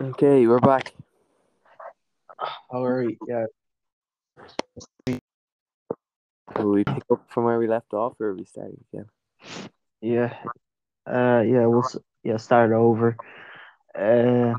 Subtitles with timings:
[0.00, 0.94] Okay, we're back.
[2.70, 3.46] All right, yeah.
[6.56, 9.06] Will we pick up from where we left off, or are we starting again?
[10.00, 10.36] Yeah.
[11.04, 11.82] Uh yeah, we'll
[12.22, 13.16] yeah, start over.
[13.98, 14.54] Uh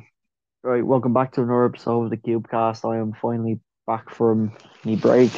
[0.62, 2.84] right, welcome back to another episode of the Cubecast.
[2.84, 4.52] I am finally back from
[4.84, 5.32] me break.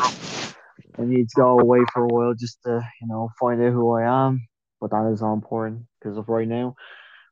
[0.98, 3.92] I need to go away for a while just to, you know, find out who
[3.92, 4.48] I am.
[4.80, 6.74] But that is not important because of right now.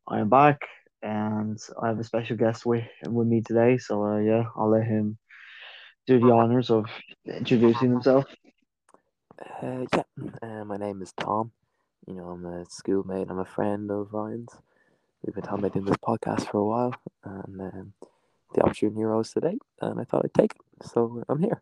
[0.07, 0.59] I am back
[1.01, 3.77] and I have a special guest with with me today.
[3.77, 5.17] So uh, yeah, I'll let him
[6.07, 6.85] do the honors of
[7.25, 8.25] introducing himself.
[9.61, 10.03] Uh, yeah,
[10.41, 11.51] uh, my name is Tom.
[12.07, 13.27] You know, I'm a schoolmate.
[13.29, 14.51] I'm a friend of Ryan's.
[15.23, 17.93] We've been talking about doing this podcast for a while, and um,
[18.53, 20.87] the opportunity arose today, and I thought I'd take it.
[20.87, 21.61] So I'm here.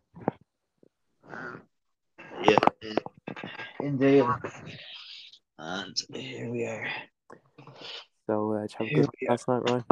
[2.44, 2.58] Yeah,
[3.82, 4.26] indeed.
[5.60, 6.88] And here we are.
[8.27, 9.86] So, uh, did you have a good night last night, Ryan?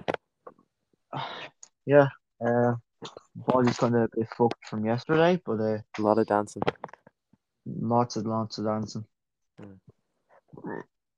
[1.88, 2.07] Yeah,
[2.43, 2.73] uh,
[3.35, 6.63] body's kind of a bit fucked from yesterday, but uh, A lot of dancing.
[7.65, 9.05] lots and lots of dancing.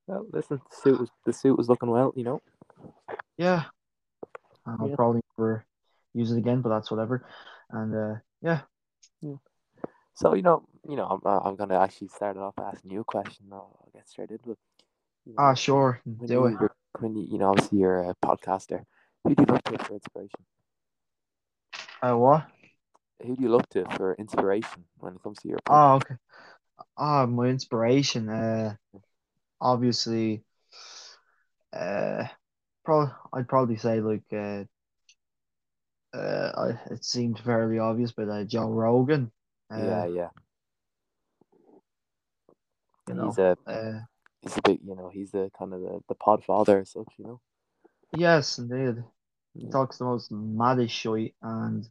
[0.06, 2.12] Well, listen, the suit was the suit was looking well.
[2.14, 2.42] You know.
[3.38, 3.64] Yeah,
[4.66, 4.96] I'll Yeah.
[4.96, 5.64] probably never
[6.12, 7.24] use it again, but that's whatever.
[7.70, 8.60] And uh, yeah,
[10.14, 13.00] So you know, you know, I'm uh, I'm gonna actually start it off asking you
[13.00, 13.46] a question.
[13.52, 14.58] I'll, I'll get straight into it.
[15.24, 16.58] You know, ah, sure, do it.
[16.98, 18.84] When you, you know, obviously you're a podcaster.
[19.24, 20.40] Who do you look to for inspiration?
[22.02, 22.46] Uh, what?
[23.24, 25.58] Who do you look to for inspiration when it comes to your?
[25.68, 26.14] Oh, okay.
[26.96, 28.28] Ah, my inspiration.
[28.28, 28.74] Uh,
[29.60, 30.42] obviously,
[31.72, 32.24] uh,
[32.84, 34.64] probably I'd probably say like uh,
[36.16, 39.32] uh, I, it seemed fairly obvious, but uh, Joe Rogan.
[39.70, 40.28] Uh, yeah, yeah.
[43.08, 44.00] you know, He's a uh,
[44.48, 47.08] he's a big, you know, he's the kind of the, the pod father as such,
[47.18, 47.40] you know.
[48.16, 49.02] yes, indeed.
[49.58, 49.72] He Yeah.
[49.72, 51.88] talks the most maddest shit, and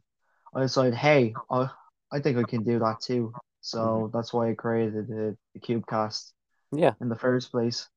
[0.54, 1.70] I decided, hey, I,
[2.10, 3.36] I think I can do that too.
[3.60, 6.32] So that's why I created the, the CubeCast
[6.72, 7.88] Yeah, in the first place.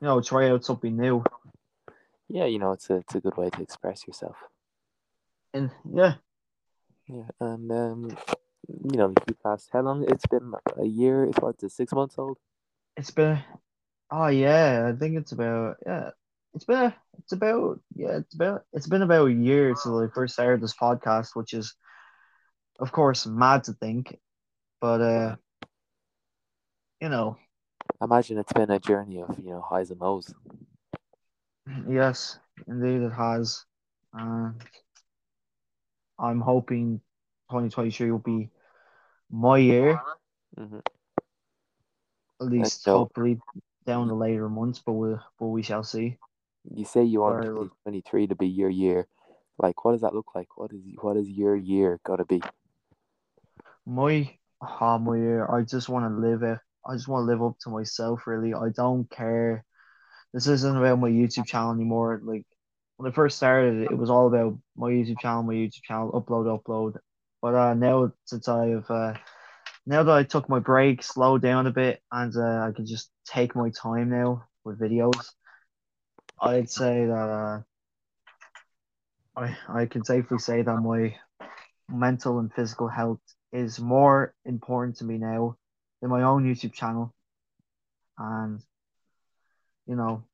[0.00, 1.24] You know, try out something new.
[2.28, 4.36] yeah, you know, it's a it's a good way to express yourself.
[5.54, 6.16] And yeah,
[7.08, 8.16] Yeah, and um,
[8.68, 10.04] you know, you past how long?
[10.08, 11.24] It's been a year.
[11.24, 11.62] It's what?
[11.62, 12.38] It's six months old.
[12.96, 13.38] it's been,
[14.14, 16.10] oh yeah, I think it's about, yeah,
[16.54, 20.12] it's been, a, it's about, yeah, it's about, it's been about a year since I
[20.14, 21.74] first started this podcast, which is,
[22.80, 24.18] of course, mad to think,
[24.80, 25.36] but uh,
[27.00, 27.36] you know,
[28.02, 30.34] Imagine it's been a journey of you know highs and lows.
[31.88, 32.38] Yes,
[32.68, 33.64] indeed it has.
[34.14, 34.54] And
[36.18, 37.00] I'm hoping
[37.50, 38.50] 2023 will be
[39.30, 40.02] my year,
[40.56, 40.80] hmm
[42.40, 43.40] at least hopefully
[43.84, 46.16] down the later months, but we but we shall see.
[46.74, 49.06] You say you want Or- 2023 to be your year.
[49.58, 50.56] Like, what does that look like?
[50.56, 52.42] What is what is your year gonna be?
[53.86, 56.58] My ah, my year, I just want to live it.
[56.86, 58.52] I just want to live up to myself, really.
[58.54, 59.64] I don't care.
[60.32, 62.20] This isn't about my YouTube channel anymore.
[62.24, 62.44] Like
[62.96, 66.46] when I first started, it was all about my YouTube channel, my YouTube channel, upload,
[66.60, 66.96] upload.
[67.40, 69.14] But uh, now since I've uh,
[69.86, 73.10] now that I took my break, slowed down a bit, and uh, I can just
[73.26, 75.30] take my time now with videos,
[76.40, 77.60] I'd say that uh,
[79.36, 81.16] I I can safely say that my
[81.88, 83.20] mental and physical health
[83.52, 85.56] is more important to me now
[86.00, 87.14] than my own YouTube channel,
[88.18, 88.60] and
[89.86, 90.24] you know,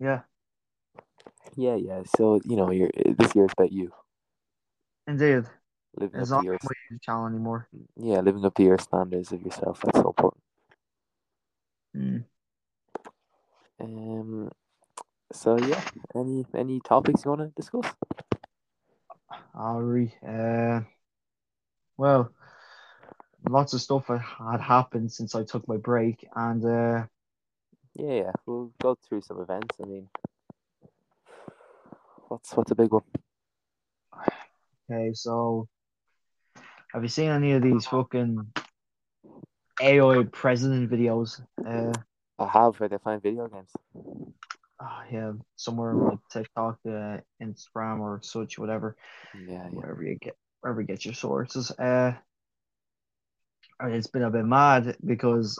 [0.00, 0.22] yeah,
[1.56, 2.02] Yeah, yeah.
[2.16, 3.92] So you know, you're this year is about you.
[5.06, 5.44] Indeed,
[5.96, 6.58] living it's up not to your
[7.02, 7.68] channel anymore.
[7.96, 9.80] yeah living up to your standards of yourself.
[9.84, 10.42] That's so important.
[11.96, 12.24] Mm.
[13.80, 14.50] Um.
[15.32, 15.82] So yeah,
[16.14, 17.92] any any topics you want to discuss?
[19.54, 20.80] Ari, uh,
[21.96, 22.30] well,
[23.48, 27.06] lots of stuff had happened since I took my break, and uh,
[27.94, 28.32] Yeah, yeah.
[28.46, 29.76] We'll go through some events.
[29.82, 30.08] I mean,
[32.28, 33.02] what's what's a big one?
[34.90, 35.68] okay, so
[36.96, 38.46] have you seen any of these fucking
[39.82, 41.42] AI president videos?
[41.62, 41.92] Uh,
[42.38, 43.70] I have where they find video games.
[44.80, 48.96] oh, yeah, somewhere on like TikTok, uh, Instagram, or such, whatever,
[49.34, 49.68] Yeah, yeah.
[49.68, 51.70] wherever you get, wherever you get your sources.
[51.70, 52.12] Uh,
[53.78, 55.58] and it's been a bit mad because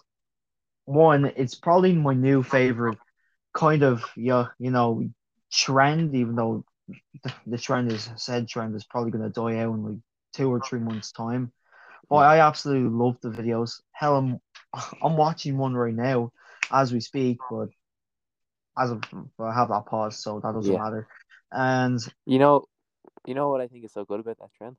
[0.86, 2.96] one, it's probably my new favorite
[3.52, 5.06] kind of yeah, you know,
[5.52, 6.64] trend, even though
[7.24, 9.98] the, the trend is said trend is probably gonna die out in like
[10.36, 11.52] two or three months time.
[12.10, 13.80] But I absolutely love the videos.
[13.92, 14.40] Hell, I'm
[15.02, 16.30] I'm watching one right now
[16.72, 17.68] as we speak, but
[18.78, 19.02] as of
[19.40, 20.78] I have that pause, so that doesn't Yeah.
[20.78, 21.08] matter.
[21.52, 22.66] And You know,
[23.26, 24.76] you know what I think is so good about that trend?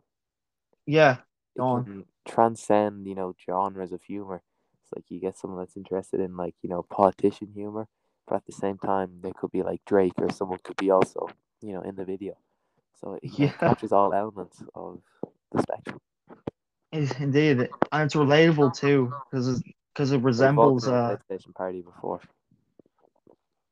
[0.86, 1.18] yeah,
[1.58, 2.06] Go on.
[2.28, 4.42] transcend, you know, genres of humor.
[4.84, 7.88] It's like you get someone that's interested in like, you know, politician humor,
[8.28, 11.30] but at the same time there could be like Drake or someone could be also,
[11.62, 12.38] you know, in the video.
[13.02, 13.64] So it, you know, it Yeah.
[13.64, 15.02] captures all elements of
[15.52, 16.00] the spectrum.
[16.92, 19.62] it- indeed, and it's relatable too because
[19.94, 22.22] because it resembles a uh PlayStation party before.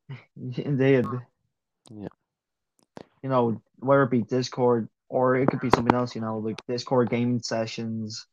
[0.57, 1.05] indeed.
[1.91, 2.07] Yeah.
[3.21, 6.15] You know, whether it be Discord or it could be something else.
[6.15, 8.25] You know, like Discord gaming sessions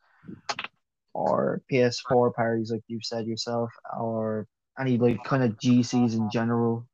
[1.15, 4.47] or PS4 parties, like you've said yourself, or
[4.79, 6.87] any like kind of GCs in general,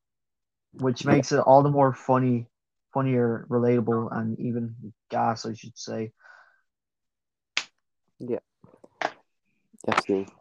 [0.72, 2.46] which makes it all the more funny,
[2.92, 4.74] funnier, relatable, and even
[5.10, 6.12] gas, I should say.
[8.20, 8.38] Yeah,
[9.86, 10.32] absolutely.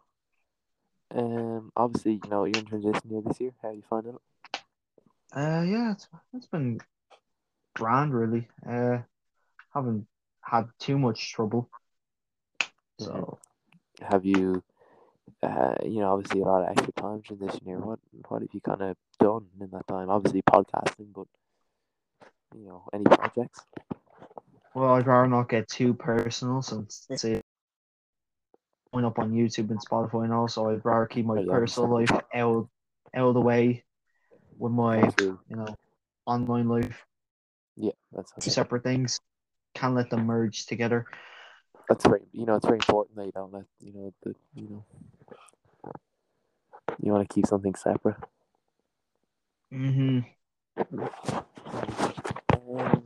[1.14, 3.52] Um, obviously, you know, you're in transition year this year.
[3.62, 4.20] How are you finding it?
[5.32, 6.80] Uh, yeah, it's it's been
[7.74, 8.48] grand, really.
[8.68, 8.98] Uh,
[9.72, 10.06] haven't
[10.40, 11.70] had too much trouble.
[12.98, 13.38] So
[14.02, 14.62] Have you,
[15.42, 17.78] uh, you know, obviously a lot of extra time transition here.
[17.78, 20.10] What what have you kind of done in that time?
[20.10, 21.26] Obviously podcasting, but
[22.54, 23.60] you know, any projects?
[24.74, 27.42] Well, I'd rather not get too personal since it's a
[28.92, 32.68] going up on YouTube and Spotify and also I'd rather keep my personal life out
[33.14, 33.84] out of the way
[34.58, 35.76] with my you know
[36.26, 37.04] online life.
[37.76, 39.20] Yeah, that's Two separate things.
[39.74, 41.06] Can't let them merge together.
[41.88, 44.68] that's very you know it's very important that you don't let you know the you
[44.68, 44.84] know
[47.00, 48.16] you want to keep something separate.
[49.72, 50.20] Mm-hmm.
[52.78, 53.02] Um,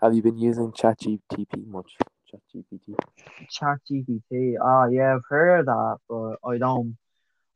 [0.00, 1.96] have you been using ChatGPT much?
[2.54, 2.96] ChatGPT.
[3.50, 4.54] Chat GPT.
[4.62, 6.96] Ah, yeah, I've heard of that, but I don't.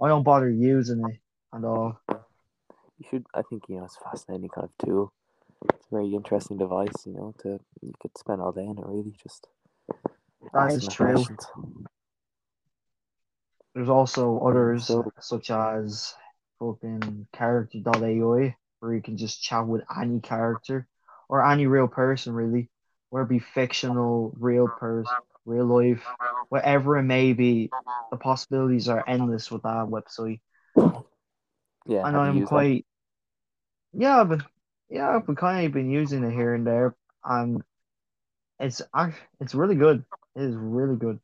[0.03, 1.21] I don't bother using it
[1.55, 2.01] at all.
[2.09, 3.27] You should.
[3.35, 5.13] I think you know it's a fascinating kind of tool.
[5.75, 7.07] It's a very interesting device.
[7.07, 8.87] You know, to you could spend all day in it.
[8.87, 9.47] Really, just
[10.55, 11.15] That is true.
[11.15, 11.47] questions.
[13.75, 16.15] There's also others so- such as
[16.59, 20.89] fucking character.ai where you can just chat with any character
[21.29, 22.69] or any real person really,
[23.11, 26.03] whether it be fictional, real person, real life,
[26.49, 27.71] whatever it may be,
[28.11, 30.41] the possibilities are endless with that website.
[31.87, 32.87] Yeah, And I'm quite
[33.93, 34.43] yeah, but
[34.89, 37.63] yeah, I've been kind of been using it here and there, and
[38.59, 38.83] it's
[39.41, 40.05] it's really good.
[40.37, 41.19] It is really good.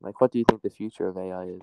[0.00, 1.62] Like, what do you think the future of AI is?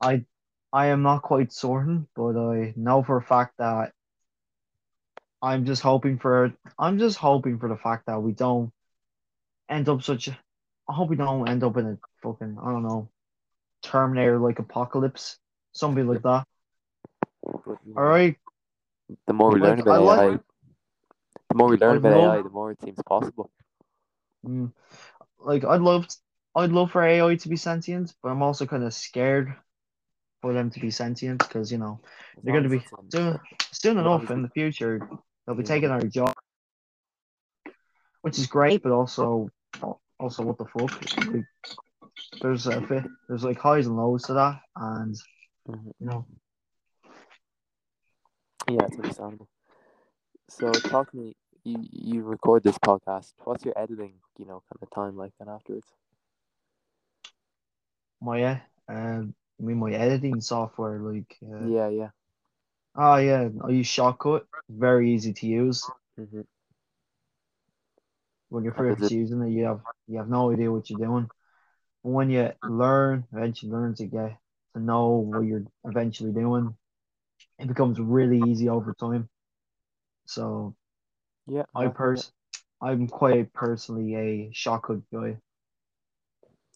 [0.00, 0.24] I
[0.72, 3.92] I am not quite certain, but I know for a fact that
[5.42, 8.72] I'm just hoping for I'm just hoping for the fact that we don't
[9.68, 10.38] end up such a
[10.88, 13.08] I hope we don't end up in a fucking I don't know
[13.82, 15.38] Terminator like apocalypse,
[15.72, 16.46] something like that.
[17.42, 18.36] But, you know, All right,
[19.26, 20.40] The more we learn Like, about I like- AI,
[21.48, 23.50] the more we learn about love- AI, the more it seems possible.
[24.46, 24.72] mm,
[25.40, 26.06] like I'd love
[26.54, 29.54] I'd love for AI to be sentient, but I'm also kind of scared
[30.42, 32.00] for them to be sentient because you know
[32.42, 33.40] They're gonna be soon
[33.72, 35.08] soon enough in the future
[35.46, 36.34] they'll be taking our job,
[38.22, 39.50] which is great, but also
[40.18, 40.92] also what the fuck?
[42.40, 45.14] There's a bit, there's like highs and lows to that, and
[45.68, 45.92] Mhm.
[46.00, 46.26] you know,
[48.68, 49.48] Yeah, it's understandable.
[50.48, 51.34] So, talk to me.
[51.64, 53.34] You you record this podcast.
[53.44, 55.86] What's your editing, you know, kind of time like then afterwards?
[58.20, 58.58] my uh,
[58.88, 62.10] um, I mean my editing software, like, uh, Yeah, yeah.
[62.96, 65.90] Oh yeah, I use Shotcut, very easy to use.
[66.16, 66.42] hmm
[68.50, 71.28] When you're first using it, you have you have no idea what you're doing.
[72.04, 74.38] But when you learn, eventually learn to get
[74.74, 76.76] to know what you're eventually doing,
[77.58, 79.28] it becomes really easy over time.
[80.26, 80.74] So
[81.46, 82.32] Yeah, I yeah, pers
[82.80, 85.38] I'm quite personally a Shotcut guy.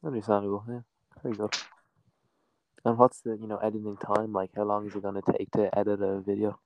[0.05, 0.65] understandable.
[0.69, 0.81] Yeah,
[1.23, 1.51] very good.
[2.87, 4.51] And what's the you know editing time like?
[4.55, 6.61] How long is it gonna take to edit a video?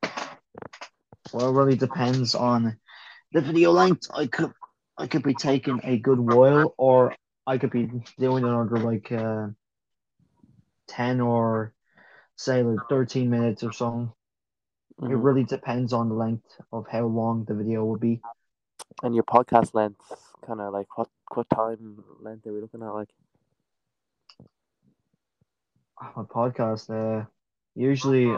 [1.33, 2.77] Well, it really depends on
[3.33, 4.07] the video length.
[4.15, 4.53] I could
[4.99, 7.15] I could be taking a good while, or
[7.47, 9.47] I could be doing it under like uh,
[10.89, 11.73] ten or
[12.37, 14.15] say like thirteen minutes or so.
[14.99, 15.25] It Mhm.
[15.25, 18.21] really depends on the length of how long the video will be.
[19.03, 20.05] And your podcast length,
[20.47, 22.93] kind of like what what time length are we looking at?
[22.93, 23.09] Like,
[26.01, 27.27] My podcast, uh,
[27.75, 28.37] usually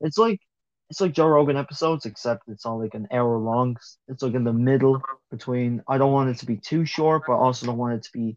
[0.00, 0.40] it's like
[0.88, 3.76] it's like Joe Rogan episodes, except it's all like an hour long.
[4.08, 5.82] It's like in the middle between.
[5.88, 8.12] I don't want it to be too short, but I also don't want it to
[8.12, 8.36] be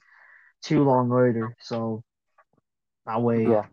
[0.64, 1.56] too long either.
[1.62, 2.04] So
[3.06, 3.66] that way, yeah.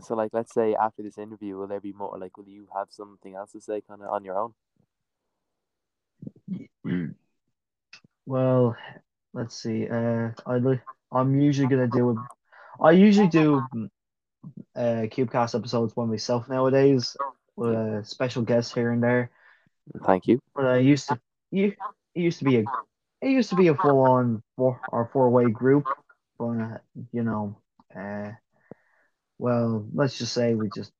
[0.00, 2.16] So, like, let's say after this interview, will there be more?
[2.18, 4.54] Like, will you have something else to say, kind of on your own?
[8.26, 8.76] Well,
[9.32, 9.88] let's see.
[9.88, 10.80] Uh, I
[11.12, 12.28] I'm usually gonna do a,
[12.82, 13.62] I usually do
[14.74, 17.16] uh CubeCast episodes by myself nowadays
[17.56, 19.30] with a special guest here and there.
[20.04, 20.38] Thank you.
[20.54, 21.20] But I used to
[21.50, 21.74] you
[22.14, 22.64] it used to be a
[23.20, 25.86] it used to be a full on four or four way group,
[26.38, 26.78] but uh,
[27.12, 27.56] you know,
[27.94, 28.32] uh,
[29.38, 30.92] well, let's just say we just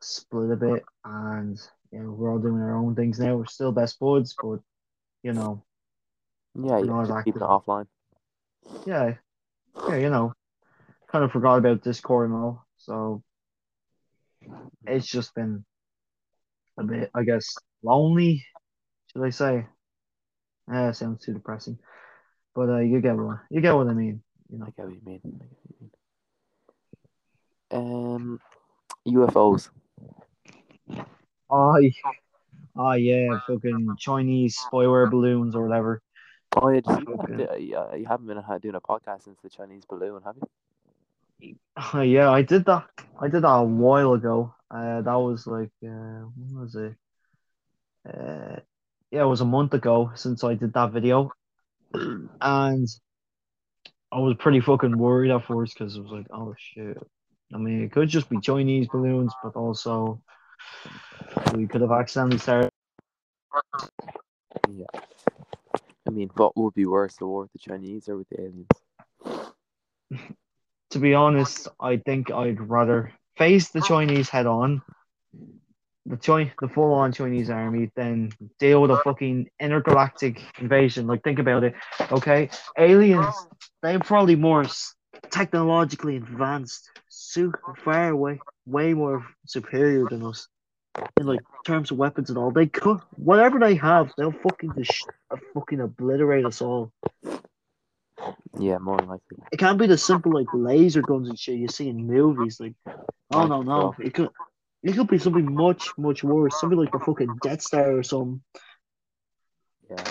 [0.00, 1.58] split a bit, and
[1.92, 3.36] you know we're all doing our own things now.
[3.36, 4.58] We're still best buds, but
[5.22, 5.62] you know,
[6.54, 6.92] Yeah, We're yeah.
[7.04, 7.86] not Just keeping it offline.
[8.86, 9.14] yeah,
[9.88, 10.32] yeah, you know,
[11.10, 12.66] kind of forgot about Discord and all.
[12.78, 13.22] So
[14.86, 15.64] it's just been
[16.78, 18.44] a bit, I guess, lonely.
[19.12, 19.66] Should I say?
[20.70, 21.78] Yeah, sounds too depressing.
[22.54, 24.22] But uh, you get what you get what I mean.
[24.50, 24.72] You I know.
[24.76, 25.20] get what you mean.
[25.24, 25.90] I get what you
[27.72, 28.16] mean.
[28.16, 28.40] Um,
[29.06, 29.70] UFOs.
[31.48, 31.78] Oh,
[32.76, 36.02] oh yeah, fucking Chinese spyware balloons or whatever.
[36.56, 40.22] Oh yeah, you, yeah, you haven't been uh, doing a podcast since the Chinese balloon,
[40.24, 40.48] have you?
[41.42, 42.86] Oh, yeah, I did that.
[43.20, 44.54] I did that a while ago.
[44.70, 46.94] Uh, that was like, uh, when was it?
[48.06, 48.60] Uh,
[49.10, 51.30] yeah, it was a month ago since I did that video,
[51.94, 52.88] and
[54.12, 56.98] I was pretty fucking worried at first because it was like, oh shit.
[57.54, 60.20] I mean, it could just be Chinese balloons, but also
[61.54, 62.70] we could have accidentally started.
[64.68, 65.00] Yeah.
[66.06, 68.68] I mean, what would be worse, the war with the Chinese or with the aliens?
[70.90, 74.82] To be honest, I think I'd rather face the Chinese head on,
[76.06, 81.06] the China, the full on Chinese army, than deal with a fucking intergalactic invasion.
[81.06, 81.74] Like, think about it.
[82.12, 83.34] Okay, aliens,
[83.82, 84.64] they're probably more
[85.30, 90.48] technologically advanced, super far away, way more superior than us
[91.18, 92.50] in like terms of weapons and all.
[92.50, 95.06] They could whatever they have, they'll fucking dis-
[95.54, 96.92] fucking obliterate us all.
[98.58, 99.38] Yeah, more than likely.
[99.52, 102.60] It can't be the simple like laser guns and shit you see in movies.
[102.60, 102.74] Like,
[103.32, 104.30] oh no, no, it could,
[104.82, 106.58] it could be something much, much worse.
[106.60, 108.40] Something like the fucking Death Star or something.
[109.90, 110.04] Yeah.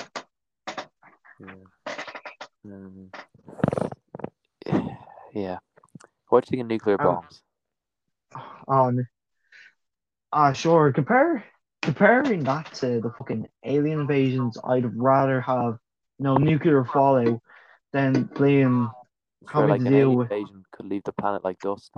[1.39, 1.53] Yeah.
[2.65, 3.11] Um,
[5.33, 5.57] yeah.
[6.29, 7.41] What do you think of nuclear Um, bombs?
[8.67, 9.07] On,
[10.33, 10.91] ah, sure.
[10.91, 11.43] Compare,
[11.81, 15.77] comparing that to the fucking alien invasions, I'd rather have
[16.17, 17.39] you know nuclear fallout
[17.95, 18.89] than playing.
[19.47, 21.93] Having like to deal with- invasion could leave the planet like dust.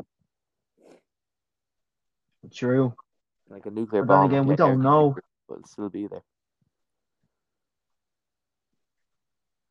[2.54, 2.94] True.
[3.50, 4.32] Like a nuclear But then bomb.
[4.32, 5.14] again, we don't know.
[5.14, 6.24] quicker, But it'll still be there.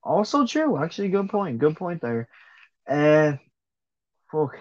[0.02, 0.76] Also true.
[0.82, 1.58] Actually, good point.
[1.58, 2.28] Good point there.
[2.88, 3.36] Uh,
[4.30, 4.56] fuck.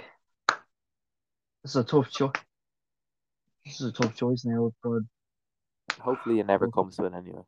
[1.64, 2.32] This is a tough choice.
[3.66, 5.02] This is a tough choice now, but
[6.00, 7.42] Hopefully, it never comes to it anyway.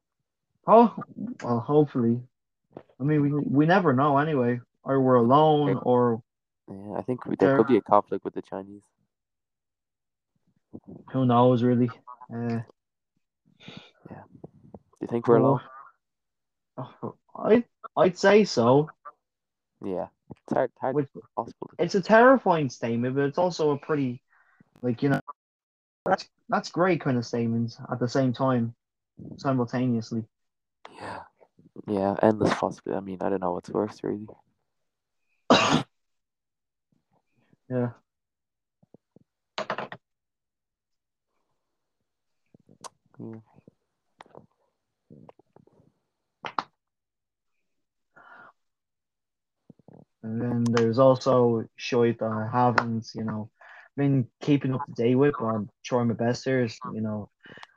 [0.68, 0.96] oh,
[1.44, 2.22] well, hopefully.
[3.00, 4.60] I mean, we we never know anyway.
[4.84, 6.22] Or we're alone, or
[6.70, 8.84] Yeah, I think there There- could be a conflict with the Chinese.
[11.12, 11.90] who knows really.
[12.34, 12.60] Uh,
[14.10, 14.24] yeah.
[14.32, 15.62] Do you think we're alone?
[16.78, 17.64] oh, I
[17.96, 18.90] I'd say so.
[19.84, 20.08] Yeah.
[20.30, 21.70] It's hard, hard With- possible.
[21.80, 24.22] It's a terrifying statement, but it's also a pretty,
[24.82, 25.22] like you know,
[26.06, 28.76] that's that's great kind of statements at the same time,
[29.38, 30.26] simultaneously.
[30.96, 31.22] Yeah.
[31.88, 32.98] Yeah, endless possibility.
[32.98, 34.28] I mean, I don't know what's worse, really.
[37.70, 37.90] Yeah.
[43.20, 43.40] Yeah.
[50.24, 53.50] And then there's also shit that I haven't, you know,
[53.96, 56.64] been keeping up to date with, but I'm trying my best here.
[56.64, 57.30] Is, you know,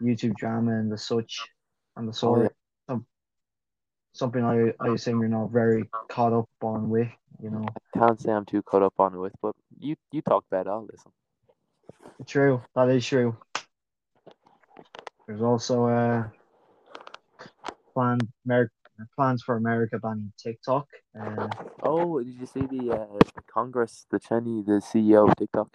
[0.03, 1.47] YouTube drama and the such
[1.97, 2.43] and the oh, sort.
[2.43, 2.60] Some,
[4.13, 7.09] something I, I assume you're not very caught up on with,
[7.43, 7.67] you know.
[7.95, 10.67] I Can't say I'm too caught up on it with, but you you talk about
[10.67, 11.13] it, I'll listen.
[12.27, 13.37] True, that is true.
[15.27, 16.29] There's also uh
[17.95, 18.71] planned Mer-
[19.17, 20.87] plans for America banning TikTok.
[21.19, 21.49] Uh,
[21.83, 23.07] Oh, did you see the, uh,
[23.47, 25.69] Congress, the Chinese, the CEO of TikTok?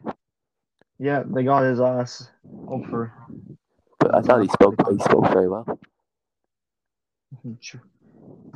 [0.99, 2.29] yeah, they got his ass
[2.71, 3.11] up for
[3.99, 5.65] But I thought he spoke he spoke very well.
[7.61, 7.81] True.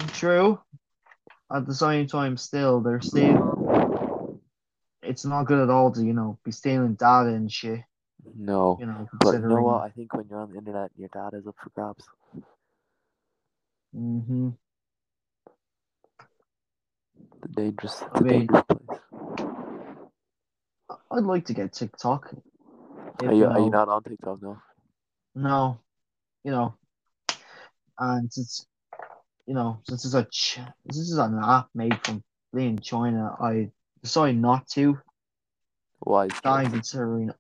[0.08, 0.60] True.
[1.52, 4.40] At the same time, still, they're still.
[5.02, 7.82] It's not good at all to you know be stealing data and shit.
[8.36, 8.78] No.
[8.80, 9.82] You know, But you know what?
[9.84, 12.06] I think when you're on the internet, your data's up for grabs.
[13.94, 14.50] hmm
[17.42, 19.00] The dangerous, I the mean- dangerous place.
[21.12, 22.32] I'd like to get TikTok.
[23.24, 24.62] If, Are you you are you not on TikTok now?
[25.34, 25.80] No,
[26.44, 26.76] you know,
[27.98, 28.66] and since
[29.50, 33.72] you know, since it's a ch- this is an app made from in China, I
[34.04, 35.00] decided not to.
[36.02, 36.28] Why?
[36.46, 37.32] Not considering.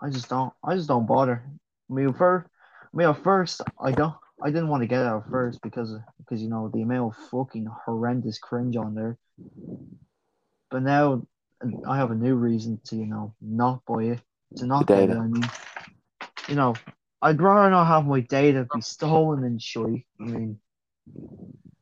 [0.00, 0.52] I just don't.
[0.64, 1.40] I just don't bother.
[1.88, 2.48] I mean, first,
[2.82, 4.14] I mean, at first, I don't.
[4.42, 7.68] I didn't want to get at first because because you know the amount of fucking
[7.84, 9.18] horrendous cringe on there.
[10.68, 11.24] But now
[11.86, 14.20] I have a new reason to you know not buy it
[14.56, 15.16] to not get it.
[15.16, 15.48] I mean,
[16.48, 16.74] you know,
[17.22, 19.86] I'd rather not have my data be stolen and shit.
[19.86, 20.58] I mean,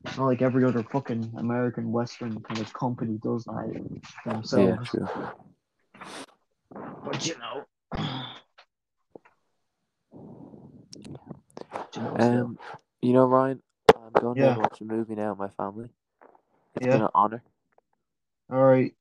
[0.04, 3.72] it's not like every other fucking American Western kind of company does that
[4.26, 4.90] Yeah, themselves.
[4.90, 5.08] true.
[7.04, 7.64] But you know,
[11.94, 12.20] you know, still.
[12.20, 12.58] Um,
[13.00, 13.62] you know, Ryan,
[13.96, 14.54] I'm going Yeah.
[14.54, 15.88] to watch a movie now with my family.
[16.76, 16.92] It's Yeah.
[16.92, 17.42] been an honor.
[18.52, 18.94] all right,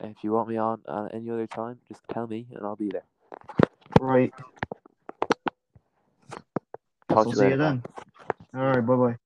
[0.00, 2.90] If you want me on uh, any other time, just tell me and I'll be
[2.90, 3.04] there.
[4.00, 4.32] right.
[7.14, 7.74] Talk So to see you later, man.
[7.74, 7.84] then.
[8.54, 9.16] All right, bye bye.